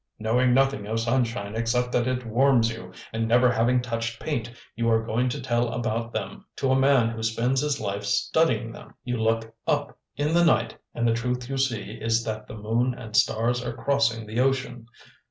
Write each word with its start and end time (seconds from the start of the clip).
Knowing 0.17 0.51
nothing 0.51 0.87
of 0.87 0.99
sunshine 0.99 1.53
except 1.55 1.91
that 1.91 2.07
it 2.07 2.25
warms 2.25 2.71
you, 2.71 2.91
and 3.13 3.27
never 3.27 3.51
having 3.51 3.79
touched 3.79 4.19
paint, 4.19 4.49
you 4.75 4.89
are 4.89 5.05
going 5.05 5.29
to 5.29 5.39
tell 5.39 5.67
about 5.71 6.11
them 6.11 6.43
to 6.55 6.71
a 6.71 6.75
man 6.75 7.09
who 7.09 7.21
spends 7.21 7.61
his 7.61 7.79
life 7.79 8.03
studying 8.03 8.71
them! 8.71 8.95
You 9.03 9.17
look 9.17 9.53
up 9.67 9.95
in 10.15 10.33
the 10.33 10.43
night 10.43 10.75
and 10.95 11.07
the 11.07 11.13
truth 11.13 11.47
you 11.47 11.57
see 11.59 11.99
is 12.01 12.23
that 12.23 12.47
the 12.47 12.57
moon 12.57 12.95
and 12.95 13.15
stars 13.15 13.63
are 13.63 13.73
crossing 13.77 14.25
the 14.25 14.39
ocean. 14.39 14.87